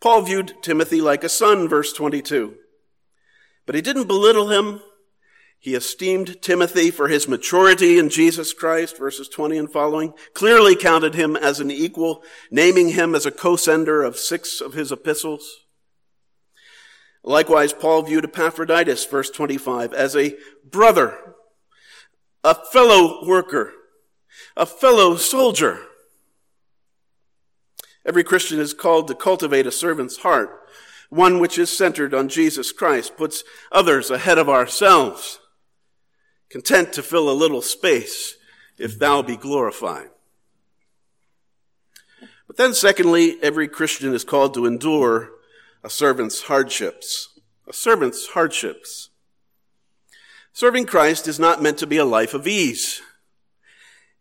Paul 0.00 0.22
viewed 0.22 0.54
Timothy 0.62 1.00
like 1.00 1.24
a 1.24 1.28
son, 1.28 1.68
verse 1.68 1.92
22. 1.92 2.54
But 3.66 3.74
he 3.74 3.80
didn't 3.80 4.08
belittle 4.08 4.50
him. 4.50 4.80
He 5.58 5.74
esteemed 5.74 6.42
Timothy 6.42 6.90
for 6.90 7.08
his 7.08 7.26
maturity 7.26 7.98
in 7.98 8.10
Jesus 8.10 8.52
Christ, 8.52 8.98
verses 8.98 9.28
20 9.28 9.56
and 9.56 9.72
following, 9.72 10.12
clearly 10.34 10.76
counted 10.76 11.14
him 11.14 11.36
as 11.36 11.58
an 11.58 11.70
equal, 11.70 12.22
naming 12.50 12.90
him 12.90 13.14
as 13.14 13.24
a 13.24 13.30
co-sender 13.30 14.02
of 14.02 14.18
six 14.18 14.60
of 14.60 14.74
his 14.74 14.92
epistles. 14.92 15.64
Likewise, 17.22 17.72
Paul 17.72 18.02
viewed 18.02 18.24
Epaphroditus, 18.24 19.06
verse 19.06 19.30
25, 19.30 19.94
as 19.94 20.14
a 20.14 20.36
brother, 20.70 21.34
a 22.42 22.54
fellow 22.54 23.26
worker, 23.26 23.72
a 24.54 24.66
fellow 24.66 25.16
soldier. 25.16 25.80
Every 28.04 28.22
Christian 28.22 28.60
is 28.60 28.74
called 28.74 29.08
to 29.08 29.14
cultivate 29.14 29.66
a 29.66 29.72
servant's 29.72 30.18
heart 30.18 30.50
one 31.14 31.38
which 31.38 31.58
is 31.58 31.76
centered 31.76 32.12
on 32.12 32.28
Jesus 32.28 32.72
Christ, 32.72 33.16
puts 33.16 33.44
others 33.70 34.10
ahead 34.10 34.36
of 34.36 34.48
ourselves, 34.48 35.38
content 36.50 36.92
to 36.92 37.02
fill 37.02 37.30
a 37.30 37.32
little 37.32 37.62
space 37.62 38.36
if 38.78 38.98
thou 38.98 39.22
be 39.22 39.36
glorified. 39.36 40.10
But 42.46 42.56
then 42.56 42.74
secondly, 42.74 43.36
every 43.42 43.68
Christian 43.68 44.12
is 44.12 44.24
called 44.24 44.54
to 44.54 44.66
endure 44.66 45.30
a 45.82 45.90
servant's 45.90 46.42
hardships. 46.42 47.28
A 47.68 47.72
servant's 47.72 48.28
hardships. 48.28 49.10
Serving 50.52 50.86
Christ 50.86 51.26
is 51.26 51.38
not 51.38 51.62
meant 51.62 51.78
to 51.78 51.86
be 51.86 51.96
a 51.96 52.04
life 52.04 52.34
of 52.34 52.46
ease. 52.46 53.02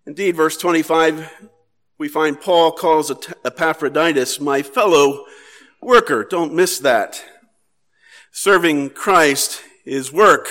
Indeed, 0.06 0.36
verse 0.36 0.58
25, 0.58 1.50
we 1.98 2.08
find 2.08 2.40
Paul 2.40 2.72
calls 2.72 3.12
Epaphroditus 3.46 4.40
my 4.40 4.62
fellow 4.62 5.26
worker. 5.86 6.24
Don't 6.24 6.54
miss 6.54 6.80
that. 6.80 7.24
Serving 8.32 8.92
Christ 8.92 9.62
is 9.86 10.12
work. 10.12 10.50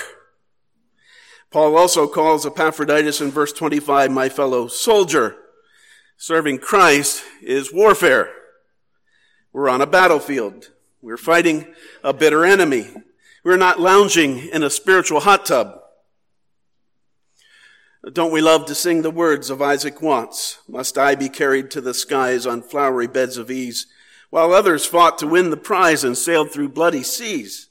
Paul 1.50 1.76
also 1.76 2.06
calls 2.06 2.46
Epaphroditus 2.46 3.20
in 3.20 3.30
verse 3.30 3.52
25 3.52 4.10
my 4.10 4.28
fellow 4.28 4.68
soldier. 4.68 5.36
Serving 6.16 6.58
Christ 6.58 7.24
is 7.42 7.72
warfare. 7.72 8.32
We're 9.52 9.68
on 9.68 9.80
a 9.80 9.86
battlefield. 9.86 10.70
We're 11.02 11.16
fighting 11.16 11.74
a 12.02 12.12
bitter 12.12 12.44
enemy. 12.44 12.88
We're 13.44 13.56
not 13.56 13.80
lounging 13.80 14.48
in 14.48 14.62
a 14.62 14.70
spiritual 14.70 15.20
hot 15.20 15.44
tub. 15.44 15.80
Don't 18.12 18.32
we 18.32 18.40
love 18.40 18.66
to 18.66 18.74
sing 18.74 19.02
the 19.02 19.10
words 19.10 19.50
of 19.50 19.60
Isaac 19.60 20.00
Watts? 20.00 20.58
Must 20.68 20.96
I 20.96 21.14
be 21.14 21.28
carried 21.28 21.70
to 21.72 21.80
the 21.80 21.94
skies 21.94 22.46
on 22.46 22.62
flowery 22.62 23.06
beds 23.06 23.36
of 23.36 23.50
ease? 23.50 23.86
While 24.32 24.54
others 24.54 24.86
fought 24.86 25.18
to 25.18 25.26
win 25.26 25.50
the 25.50 25.56
prize 25.58 26.02
and 26.02 26.16
sailed 26.16 26.50
through 26.50 26.66
bloody 26.66 27.02
seas. 27.02 27.68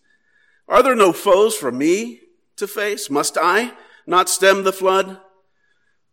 Are 0.68 0.84
there 0.84 0.96
no 0.96 1.12
foes 1.12 1.56
for 1.56 1.72
me 1.72 2.22
to 2.56 2.68
face? 2.68 3.10
Must 3.10 3.36
I 3.36 3.74
not 4.06 4.30
stem 4.30 4.64
the 4.64 4.72
flood? 4.72 5.20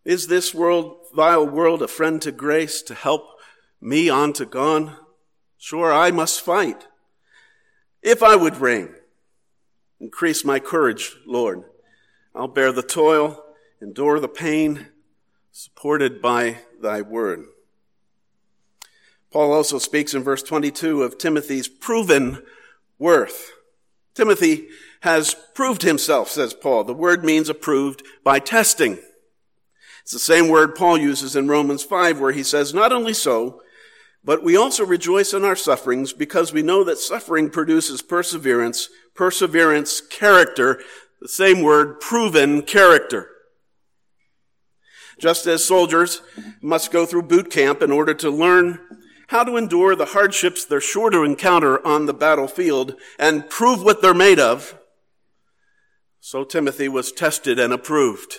Is 0.03 0.25
this 0.25 0.51
world, 0.51 1.05
vile 1.13 1.45
world, 1.45 1.83
a 1.83 1.87
friend 1.87 2.19
to 2.23 2.31
grace 2.31 2.81
to 2.81 2.95
help 2.95 3.27
me 3.79 4.09
on 4.09 4.33
to 4.33 4.45
gone? 4.47 4.97
Sure, 5.59 5.93
I 5.93 6.09
must 6.09 6.41
fight. 6.41 6.87
If 8.01 8.23
I 8.23 8.35
would 8.35 8.57
reign, 8.57 8.95
increase 9.99 10.43
my 10.43 10.57
courage, 10.57 11.15
Lord. 11.27 11.63
I'll 12.33 12.47
bear 12.47 12.71
the 12.71 12.81
toil, 12.81 13.43
endure 13.83 14.19
the 14.19 14.27
pain, 14.27 14.87
supported 15.51 16.23
by 16.23 16.61
thy 16.81 17.03
word. 17.03 17.45
Paul 19.31 19.53
also 19.53 19.77
speaks 19.77 20.13
in 20.13 20.23
verse 20.23 20.41
22 20.41 21.03
of 21.03 21.17
Timothy's 21.17 21.67
proven 21.67 22.43
worth. 22.97 23.51
Timothy 24.15 24.67
has 25.01 25.35
proved 25.53 25.83
himself, 25.83 26.29
says 26.29 26.53
Paul. 26.53 26.83
The 26.83 26.93
word 26.93 27.23
means 27.23 27.47
approved 27.47 28.03
by 28.23 28.39
testing. 28.39 28.99
It's 30.01 30.11
the 30.11 30.19
same 30.19 30.47
word 30.47 30.75
Paul 30.75 30.97
uses 30.97 31.35
in 31.35 31.47
Romans 31.47 31.83
5 31.83 32.19
where 32.19 32.31
he 32.31 32.43
says, 32.43 32.73
not 32.73 32.91
only 32.91 33.13
so, 33.13 33.61
but 34.23 34.43
we 34.43 34.57
also 34.57 34.85
rejoice 34.85 35.33
in 35.33 35.45
our 35.45 35.55
sufferings 35.55 36.11
because 36.11 36.51
we 36.51 36.61
know 36.61 36.83
that 36.83 36.97
suffering 36.97 37.49
produces 37.49 38.01
perseverance, 38.01 38.89
perseverance, 39.15 40.01
character, 40.01 40.81
the 41.21 41.27
same 41.27 41.61
word, 41.61 41.99
proven 41.99 42.61
character. 42.63 43.29
Just 45.19 45.45
as 45.47 45.63
soldiers 45.63 46.21
must 46.61 46.91
go 46.91 47.05
through 47.05 47.23
boot 47.23 47.49
camp 47.49 47.81
in 47.81 47.91
order 47.91 48.13
to 48.15 48.29
learn 48.29 48.79
how 49.29 49.43
to 49.43 49.57
endure 49.57 49.95
the 49.95 50.05
hardships 50.05 50.65
they're 50.65 50.81
sure 50.81 51.11
to 51.11 51.23
encounter 51.23 51.85
on 51.85 52.07
the 52.07 52.13
battlefield 52.13 52.95
and 53.19 53.47
prove 53.47 53.83
what 53.83 54.01
they're 54.01 54.13
made 54.13 54.39
of, 54.39 54.75
So 56.19 56.43
Timothy 56.43 56.89
was 56.89 57.11
tested 57.11 57.59
and 57.59 57.71
approved. 57.71 58.35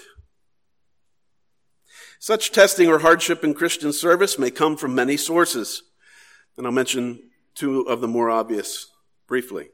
Such 2.18 2.52
testing 2.52 2.88
or 2.88 2.98
hardship 2.98 3.42
in 3.42 3.54
Christian 3.54 3.92
service 3.92 4.38
may 4.38 4.50
come 4.50 4.76
from 4.76 4.94
many 4.94 5.16
sources. 5.16 5.82
And 6.56 6.66
I'll 6.66 6.72
mention 6.72 7.30
two 7.54 7.82
of 7.82 8.00
the 8.00 8.08
more 8.08 8.28
obvious 8.28 8.88
briefly. 9.26 9.68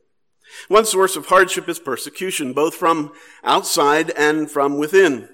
One 0.68 0.84
source 0.84 1.16
of 1.16 1.26
hardship 1.26 1.68
is 1.68 1.78
persecution, 1.78 2.52
both 2.52 2.74
from 2.74 3.12
outside 3.42 4.10
and 4.10 4.50
from 4.50 4.78
within. 4.78 5.28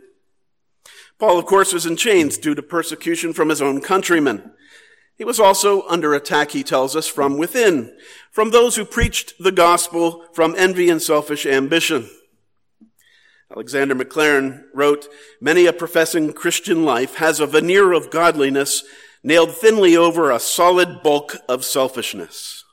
Paul, 1.18 1.38
of 1.38 1.44
course, 1.44 1.72
was 1.72 1.86
in 1.86 1.96
chains 1.96 2.38
due 2.38 2.54
to 2.54 2.62
persecution 2.62 3.32
from 3.32 3.50
his 3.50 3.60
own 3.60 3.80
countrymen. 3.80 4.52
He 5.16 5.24
was 5.24 5.38
also 5.38 5.82
under 5.88 6.14
attack, 6.14 6.50
he 6.50 6.62
tells 6.62 6.96
us, 6.96 7.06
from 7.06 7.38
within, 7.38 7.96
from 8.30 8.50
those 8.50 8.76
who 8.76 8.84
preached 8.84 9.34
the 9.38 9.52
gospel 9.52 10.24
from 10.32 10.54
envy 10.56 10.88
and 10.88 11.00
selfish 11.00 11.46
ambition. 11.46 12.08
Alexander 13.50 13.94
Maclaren 13.94 14.64
wrote, 14.72 15.08
Many 15.40 15.66
a 15.66 15.72
professing 15.72 16.32
Christian 16.32 16.84
life 16.84 17.16
has 17.16 17.38
a 17.38 17.46
veneer 17.46 17.92
of 17.92 18.10
godliness 18.10 18.82
nailed 19.22 19.54
thinly 19.54 19.96
over 19.96 20.30
a 20.30 20.40
solid 20.40 21.02
bulk 21.02 21.36
of 21.48 21.64
selfishness. 21.64 22.64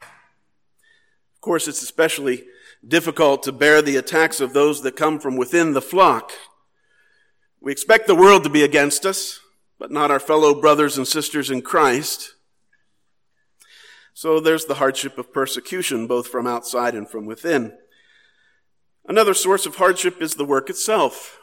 Of 0.00 1.40
course, 1.40 1.66
it's 1.66 1.82
especially 1.82 2.44
difficult 2.86 3.42
to 3.42 3.52
bear 3.52 3.82
the 3.82 3.96
attacks 3.96 4.40
of 4.40 4.52
those 4.52 4.82
that 4.82 4.96
come 4.96 5.18
from 5.18 5.36
within 5.36 5.72
the 5.72 5.82
flock. 5.82 6.32
We 7.60 7.72
expect 7.72 8.06
the 8.06 8.14
world 8.14 8.44
to 8.44 8.50
be 8.50 8.62
against 8.62 9.04
us, 9.04 9.40
but 9.80 9.90
not 9.90 10.10
our 10.10 10.20
fellow 10.20 10.54
brothers 10.54 10.98
and 10.98 11.08
sisters 11.08 11.50
in 11.50 11.62
Christ. 11.62 12.34
So 14.12 14.38
there's 14.38 14.66
the 14.66 14.74
hardship 14.74 15.16
of 15.16 15.32
persecution, 15.32 16.06
both 16.06 16.28
from 16.28 16.46
outside 16.46 16.94
and 16.94 17.08
from 17.08 17.24
within. 17.24 17.72
Another 19.08 19.32
source 19.32 19.64
of 19.64 19.76
hardship 19.76 20.20
is 20.20 20.34
the 20.34 20.44
work 20.44 20.68
itself. 20.68 21.38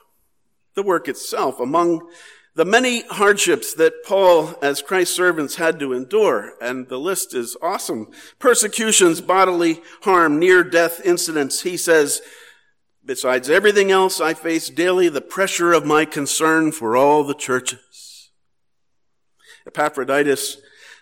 The 0.76 0.84
work 0.84 1.08
itself. 1.08 1.60
Among 1.60 2.08
the 2.54 2.64
many 2.64 3.02
hardships 3.08 3.74
that 3.74 4.06
Paul, 4.06 4.54
as 4.62 4.84
Christ's 4.84 5.16
servants, 5.16 5.56
had 5.56 5.80
to 5.80 5.94
endure, 5.94 6.54
and 6.62 6.88
the 6.90 7.00
list 7.00 7.34
is 7.34 7.58
awesome. 7.60 8.12
Persecutions, 8.38 9.20
bodily 9.20 9.82
harm, 10.04 10.38
near 10.38 10.64
death 10.64 11.02
incidents. 11.04 11.62
He 11.62 11.76
says, 11.76 12.22
besides 13.04 13.50
everything 13.50 13.90
else, 13.90 14.22
I 14.22 14.36
face 14.36 14.70
daily 14.70 15.10
the 15.10 15.22
pressure 15.22 15.74
of 15.74 15.88
my 15.88 16.06
concern 16.06 16.72
for 16.72 16.96
all 16.96 17.24
the 17.24 17.34
churches. 17.34 18.07
Epaphroditus 19.68 20.58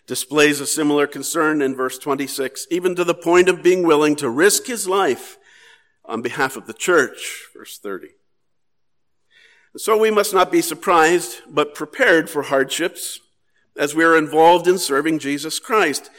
displays 0.08 0.60
a 0.60 0.66
similar 0.66 1.08
concern 1.08 1.62
in 1.62 1.76
verse 1.76 1.98
26, 1.98 2.68
even 2.70 2.96
to 2.96 3.04
the 3.04 3.14
point 3.14 3.48
of 3.48 3.64
being 3.64 3.84
willing 3.84 4.16
to 4.16 4.30
risk 4.30 4.66
his 4.66 4.88
life 4.88 5.38
on 6.04 6.22
behalf 6.22 6.58
of 6.58 6.68
the 6.68 6.74
church. 6.74 7.46
Verse 7.56 7.78
30. 7.78 8.10
So 9.78 9.98
we 9.98 10.12
must 10.12 10.34
not 10.34 10.52
be 10.52 10.62
surprised, 10.62 11.42
but 11.50 11.76
prepared 11.76 12.30
for 12.30 12.44
hardships 12.44 13.20
as 13.78 13.94
we 13.94 14.04
are 14.04 14.18
involved 14.18 14.68
in 14.68 14.78
serving 14.78 15.20
Jesus 15.20 15.60
Christ. 15.60 16.10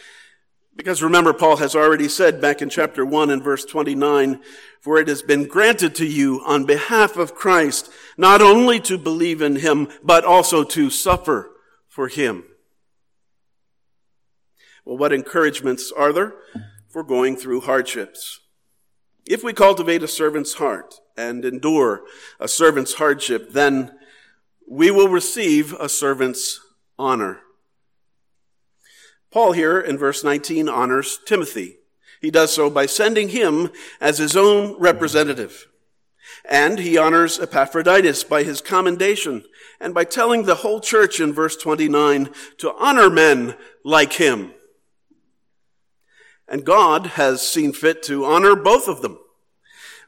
Because 0.74 1.02
remember, 1.02 1.32
Paul 1.32 1.56
has 1.56 1.74
already 1.74 2.08
said 2.08 2.40
back 2.40 2.60
in 2.60 2.68
chapter 2.68 3.04
1 3.04 3.30
and 3.30 3.42
verse 3.42 3.64
29, 3.64 4.40
for 4.80 4.98
it 4.98 5.08
has 5.08 5.22
been 5.22 5.48
granted 5.48 5.94
to 5.94 6.06
you 6.06 6.42
on 6.44 6.66
behalf 6.66 7.16
of 7.16 7.34
Christ, 7.34 7.90
not 8.18 8.42
only 8.42 8.78
to 8.80 8.98
believe 8.98 9.40
in 9.40 9.56
him, 9.56 9.88
but 10.02 10.24
also 10.24 10.62
to 10.62 10.90
suffer 10.90 11.50
for 11.96 12.08
him. 12.08 12.44
Well, 14.84 14.98
what 14.98 15.14
encouragements 15.14 15.90
are 15.96 16.12
there 16.12 16.34
for 16.88 17.02
going 17.02 17.36
through 17.36 17.62
hardships? 17.62 18.40
If 19.24 19.42
we 19.42 19.54
cultivate 19.54 20.02
a 20.02 20.08
servant's 20.08 20.54
heart, 20.54 21.00
and 21.16 21.42
endure 21.42 22.02
a 22.38 22.48
servant's 22.48 22.94
hardship, 22.94 23.52
then 23.52 23.98
we 24.68 24.90
will 24.90 25.08
receive 25.08 25.72
a 25.72 25.88
servant's 25.88 26.60
honor. 26.98 27.40
Paul 29.30 29.52
here 29.52 29.80
in 29.80 29.96
verse 29.96 30.22
19 30.22 30.68
honors 30.68 31.18
Timothy. 31.24 31.78
He 32.20 32.30
does 32.30 32.52
so 32.52 32.68
by 32.68 32.84
sending 32.84 33.30
him 33.30 33.70
as 34.02 34.18
his 34.18 34.36
own 34.36 34.78
representative. 34.78 35.66
And 36.48 36.78
he 36.78 36.96
honors 36.96 37.38
Epaphroditus 37.38 38.24
by 38.24 38.42
his 38.42 38.60
commendation 38.60 39.44
and 39.80 39.94
by 39.94 40.04
telling 40.04 40.44
the 40.44 40.56
whole 40.56 40.80
church 40.80 41.20
in 41.20 41.32
verse 41.32 41.56
29 41.56 42.30
to 42.58 42.74
honor 42.74 43.10
men 43.10 43.56
like 43.84 44.14
him. 44.14 44.52
And 46.48 46.64
God 46.64 47.06
has 47.06 47.46
seen 47.46 47.72
fit 47.72 48.02
to 48.04 48.24
honor 48.24 48.54
both 48.54 48.88
of 48.88 49.02
them 49.02 49.18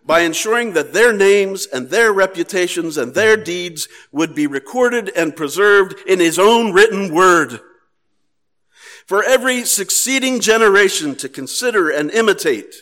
by 0.04 0.20
ensuring 0.20 0.72
that 0.72 0.94
their 0.94 1.12
names 1.12 1.66
and 1.66 1.90
their 1.90 2.12
reputations 2.12 2.96
and 2.96 3.14
their 3.14 3.36
deeds 3.36 3.88
would 4.10 4.34
be 4.34 4.46
recorded 4.46 5.10
and 5.14 5.36
preserved 5.36 5.94
in 6.06 6.18
his 6.18 6.38
own 6.38 6.72
written 6.72 7.12
word. 7.12 7.60
For 9.06 9.22
every 9.22 9.64
succeeding 9.64 10.40
generation 10.40 11.14
to 11.16 11.28
consider 11.28 11.90
and 11.90 12.10
imitate 12.10 12.74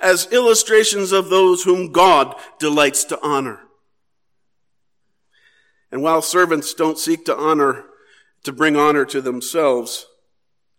as 0.00 0.26
illustrations 0.32 1.12
of 1.12 1.30
those 1.30 1.64
whom 1.64 1.92
God 1.92 2.34
delights 2.58 3.04
to 3.04 3.20
honor. 3.22 3.60
And 5.90 6.02
while 6.02 6.22
servants 6.22 6.74
don't 6.74 6.98
seek 6.98 7.24
to 7.26 7.36
honor, 7.36 7.84
to 8.42 8.52
bring 8.52 8.76
honor 8.76 9.04
to 9.06 9.20
themselves, 9.20 10.06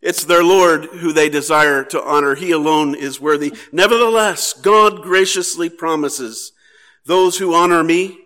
it's 0.01 0.25
their 0.25 0.43
Lord 0.43 0.85
who 0.85 1.13
they 1.13 1.29
desire 1.29 1.83
to 1.85 2.03
honor. 2.03 2.35
He 2.35 2.51
alone 2.51 2.93
is 2.93 3.19
worthy. 3.19 3.53
Nevertheless, 3.71 4.53
God 4.53 5.01
graciously 5.01 5.69
promises, 5.69 6.51
those 7.05 7.37
who 7.37 7.55
honor 7.55 7.83
me, 7.83 8.19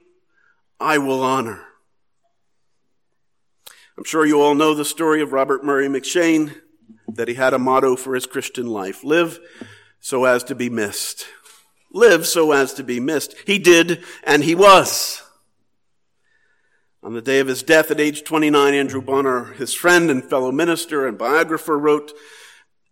I 0.79 0.97
will 0.97 1.21
honor. 1.21 1.61
I'm 3.97 4.03
sure 4.03 4.25
you 4.25 4.41
all 4.41 4.55
know 4.55 4.73
the 4.73 4.85
story 4.85 5.21
of 5.21 5.33
Robert 5.33 5.63
Murray 5.63 5.87
M'Cheyne, 5.87 6.55
that 7.07 7.27
he 7.27 7.33
had 7.33 7.53
a 7.53 7.59
motto 7.59 7.95
for 7.95 8.15
his 8.15 8.25
Christian 8.25 8.67
life. 8.67 9.03
Live 9.03 9.39
so 9.99 10.25
as 10.25 10.43
to 10.45 10.55
be 10.55 10.69
missed. 10.69 11.25
Live 11.91 12.27
so 12.27 12.51
as 12.51 12.73
to 12.75 12.83
be 12.83 12.99
missed. 12.99 13.35
He 13.45 13.59
did, 13.59 14.03
and 14.23 14.43
he 14.43 14.55
was. 14.55 15.23
On 17.01 17.13
the 17.13 17.21
day 17.21 17.39
of 17.39 17.47
his 17.47 17.63
death 17.63 17.89
at 17.91 17.99
age 17.99 18.23
29, 18.23 18.73
Andrew 18.73 19.01
Bonar, 19.01 19.53
his 19.53 19.73
friend 19.73 20.11
and 20.11 20.23
fellow 20.23 20.51
minister 20.51 21.07
and 21.07 21.17
biographer, 21.17 21.77
wrote, 21.77 22.13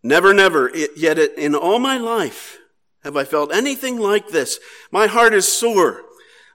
Never, 0.01 0.33
never, 0.33 0.71
yet 0.95 1.19
in 1.19 1.53
all 1.53 1.79
my 1.79 1.97
life 1.97 2.57
have 3.03 3.17
I 3.17 3.23
felt 3.23 3.53
anything 3.53 3.97
like 3.99 4.29
this. 4.29 4.59
My 4.91 5.07
heart 5.07 5.33
is 5.33 5.47
sore. 5.47 6.03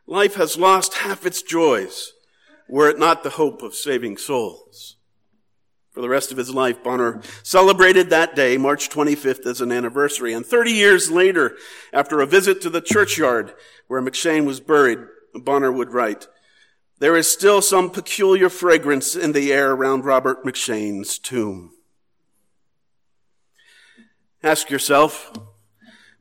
Life 0.06 0.34
has 0.34 0.56
lost 0.56 0.94
half 0.94 1.24
its 1.26 1.42
joys, 1.42 2.12
were 2.68 2.88
it 2.88 2.98
not 2.98 3.22
the 3.22 3.30
hope 3.30 3.62
of 3.62 3.74
saving 3.74 4.16
souls. 4.16 4.96
For 5.92 6.00
the 6.00 6.08
rest 6.08 6.32
of 6.32 6.38
his 6.38 6.54
life, 6.54 6.82
Bonar 6.82 7.20
celebrated 7.42 8.08
that 8.08 8.34
day, 8.34 8.56
March 8.56 8.88
25th, 8.88 9.44
as 9.44 9.60
an 9.60 9.70
anniversary. 9.70 10.32
And 10.32 10.44
30 10.44 10.72
years 10.72 11.10
later, 11.10 11.56
after 11.92 12.20
a 12.20 12.26
visit 12.26 12.62
to 12.62 12.70
the 12.70 12.80
churchyard 12.80 13.52
where 13.88 14.00
M'Cheyne 14.00 14.46
was 14.46 14.58
buried, 14.58 15.00
Bonar 15.34 15.70
would 15.70 15.90
write, 15.90 16.28
there 16.98 17.16
is 17.16 17.30
still 17.30 17.60
some 17.60 17.90
peculiar 17.90 18.48
fragrance 18.48 19.14
in 19.14 19.32
the 19.32 19.52
air 19.52 19.72
around 19.72 20.04
Robert 20.04 20.44
M'Cheyne's 20.44 21.18
tomb. 21.18 21.72
Ask 24.42 24.70
yourself, 24.70 25.30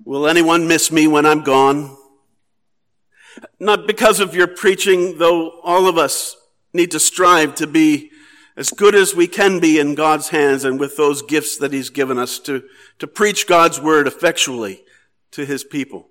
will 0.04 0.28
anyone 0.28 0.68
miss 0.68 0.92
me 0.92 1.08
when 1.08 1.26
I'm 1.26 1.44
gone? 1.44 1.96
Not 3.60 3.88
because 3.88 4.20
of 4.20 4.36
your 4.36 4.48
preaching, 4.48 5.18
though 5.18 5.62
all 5.62 5.88
of 5.88 5.98
us 5.98 6.36
need 6.74 6.92
to 6.92 7.00
strive 7.00 7.56
to 7.56 7.68
be 7.68 8.12
as 8.58 8.70
good 8.70 8.96
as 8.96 9.16
we 9.16 9.28
can 9.28 9.60
be 9.60 9.80
in 9.80 9.96
God's 9.96 10.30
hands 10.30 10.64
and 10.64 10.80
with 10.80 10.98
those 10.98 11.22
gifts 11.22 11.58
that 11.58 11.74
He's 11.74 11.90
given 11.90 12.18
us 12.18 12.40
to, 12.40 12.64
to 13.00 13.08
preach 13.08 13.48
God's 13.48 13.80
word 13.80 14.08
effectually 14.08 14.84
to 15.32 15.46
His 15.46 15.64
people. 15.64 16.10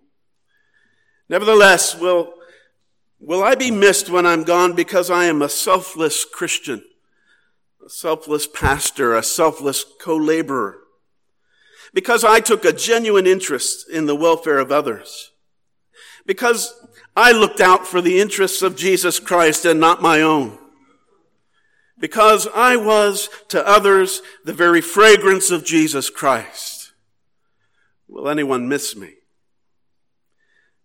Nevertheless, 1.29 1.99
will 1.99 2.35
Will 3.21 3.45
I 3.45 3.55
be 3.55 3.71
missed 3.71 4.09
when 4.09 4.25
I'm 4.25 4.45
gone 4.45 4.73
because 4.75 5.11
I 5.11 5.27
am 5.27 5.43
a 5.43 5.49
selfless 5.49 6.25
Christian, 6.25 6.83
a 7.85 7.91
selfless 7.91 8.47
pastor, 8.47 9.15
a 9.15 9.23
selfless 9.23 9.85
co-laborer? 10.01 10.79
Because 11.93 12.25
I 12.25 12.41
took 12.41 12.65
a 12.65 12.73
genuine 12.73 13.27
interest 13.27 13.91
in 13.91 14.07
the 14.07 14.17
welfare 14.17 14.59
of 14.59 14.73
others? 14.73 15.33
Because 16.25 16.73
I 17.15 17.33
looked 17.33 17.61
out 17.61 17.87
for 17.87 18.01
the 18.01 18.21
interests 18.21 18.63
of 18.63 18.77
Jesus 18.77 19.21
Christ 19.21 19.67
and 19.67 19.79
not 19.79 20.01
my 20.01 20.23
own? 20.23 20.57
Because 22.01 22.49
I 22.55 22.77
was 22.77 23.29
to 23.49 23.67
others 23.67 24.23
the 24.45 24.55
very 24.55 24.81
fragrance 24.81 25.51
of 25.51 25.65
Jesus 25.65 26.11
Christ? 26.11 26.93
Will 28.09 28.29
anyone 28.29 28.69
miss 28.69 28.97
me? 28.97 29.15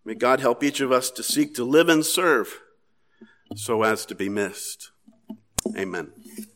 May 0.03 0.13
God 0.13 0.39
help 0.39 0.63
each 0.63 0.81
of 0.81 0.91
us 0.91 1.09
to 1.11 1.23
seek 1.23 1.55
to 1.55 1.63
live 1.63 1.89
and 1.89 2.05
serve 2.05 2.59
so 3.55 3.81
as 3.81 4.05
to 4.05 4.15
be 4.15 4.29
missed. 4.29 4.91
Amen. 5.75 6.11